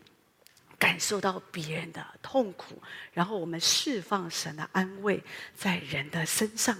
[0.79, 5.21] 感受到别人的痛苦，然后我们释放神的安慰
[5.53, 6.75] 在人的身上。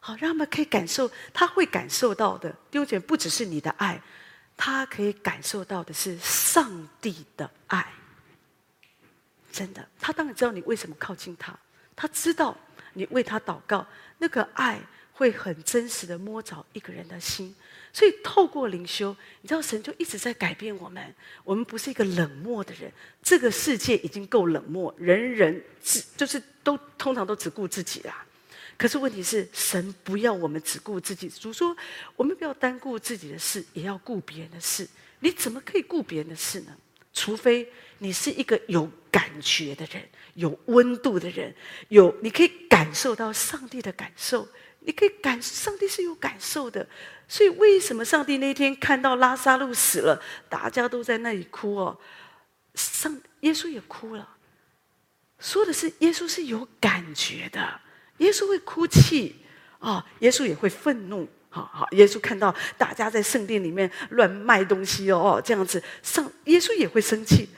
[0.00, 4.00] 好，让他们可以感受，他会感受到的，弟兄姐不只是你的爱，
[4.56, 7.86] 他可以感受到的是上帝的爱。
[9.52, 11.56] 真的，他当然知道你为什么靠近他，
[11.94, 12.56] 他知道
[12.94, 13.86] 你为他祷告，
[14.18, 14.80] 那个爱
[15.22, 17.54] 会很真实的摸着一个人的心。
[17.92, 21.14] 所以透过灵修，你知道神就一直在改变我们。
[21.44, 22.90] 我们不是一个冷漠的人，
[23.22, 28.24] 这个世界已经够冷漠，人人只就是都通常都只顾自己啦。
[28.76, 31.28] 可是问题是，神不要我们只顾自己。
[31.28, 31.76] 主说，
[32.16, 34.88] 我们不要单顾自己的事，也要顾别人的事。
[35.20, 36.76] 你怎么可以顾别人的事呢？
[37.12, 37.68] 除非
[37.98, 40.02] 你是一个有感觉的人，
[40.34, 41.54] 有温度的人，
[41.90, 44.48] 有你可以感受到上帝的感受。
[44.84, 46.86] 你可以感，上帝是有感受的。
[47.28, 51.98] 所以为什么上帝那天看到拉撒路死了，大家都在那里哭哦？
[52.74, 54.36] 上耶稣也哭了。
[55.38, 57.80] 说的是耶稣是有感觉的。
[58.18, 59.34] 耶稣会哭泣
[59.78, 67.48] 啊，耶稣也会愤怒，好好，耶稣看到大家在圣殿里面乱卖东西哦，这样子上，耶稣也会生气，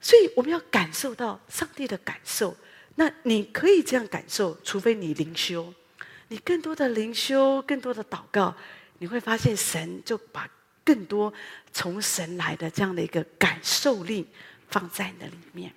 [0.00, 2.56] 所以我们要感受到上帝的感受。
[2.94, 5.74] 那你可以这样感受，除非你灵修，
[6.28, 8.54] 你更多的灵修，更多的祷告，
[8.98, 10.48] 你会发现神就把
[10.84, 11.32] 更多
[11.72, 14.26] 从神来的这样的一个感受力
[14.68, 15.72] 放在你的里面。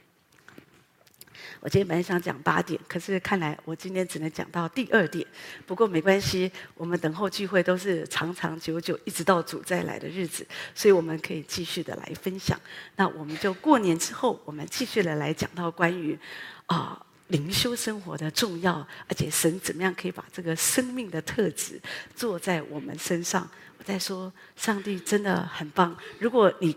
[1.59, 5.25] 我今天本来想讲八点，可是看来我今天只能讲到第二点。
[5.67, 12.59] 不过没关系，我们等候聚会都是长长久久，一直到主再来的日子，所以我们可以继续的来分享。
[12.95, 16.17] 那我们就过年之后，我们继续的来讲到关于
[16.65, 18.75] 啊灵修生活的重要，
[19.07, 21.81] 而且神怎么样可以把这个生命的特质
[22.15, 23.49] 做在我们身上。
[23.77, 25.97] 我在说，上帝真的很棒。
[26.19, 26.75] 如果你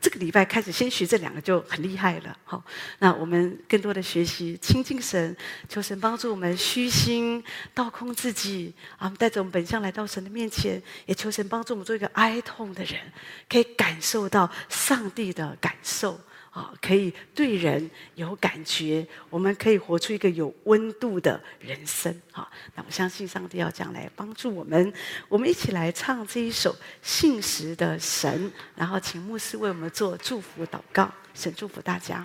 [0.00, 2.62] 这个礼拜开始先学这两个就很厉害了，好，
[2.98, 5.34] 那我们更多的学习亲近神，
[5.68, 13.00] 求神帮助我们虚心倒空自己，啊，带着我们本相来到神的面前，也求神帮助我们做一个哀痛的人，
[13.48, 16.20] 可以感受到上帝的感受。
[16.54, 22.14] 啊，可以对人有感觉，我们可以活出一个有温度的人生。
[22.30, 24.92] 好，那我相信上帝要这样来帮助我们。
[25.28, 31.12] 我们一起来唱这一首《信实的神》，然后请牧师为我们做祝福祷告。
[31.34, 32.24] 神祝福大家。